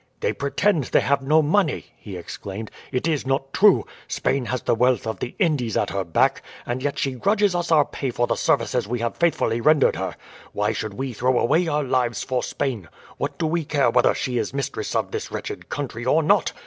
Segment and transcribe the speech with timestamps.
[0.21, 3.85] "They pretend they have no money!" he exclaimed, "it is not true.
[4.07, 7.71] Spain has the wealth of the Indies at her back, and yet she grudges us
[7.71, 10.15] our pay for the services we have faithfully rendered her.
[10.53, 12.89] Why should we throw away our lives for Spain?
[13.17, 16.51] What do we care whether she is mistress of this wretched country or not?